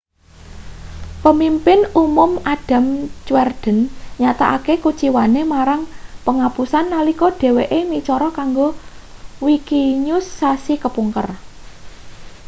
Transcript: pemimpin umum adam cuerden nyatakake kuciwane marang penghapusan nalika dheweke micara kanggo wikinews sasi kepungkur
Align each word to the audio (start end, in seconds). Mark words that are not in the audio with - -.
pemimpin 1.23 1.79
umum 2.03 2.31
adam 2.55 2.85
cuerden 3.29 3.77
nyatakake 4.21 4.73
kuciwane 4.85 5.41
marang 5.53 5.81
penghapusan 6.25 6.85
nalika 6.93 7.27
dheweke 7.39 7.79
micara 7.91 8.29
kanggo 8.37 8.67
wikinews 9.45 10.25
sasi 10.39 10.73
kepungkur 10.83 11.27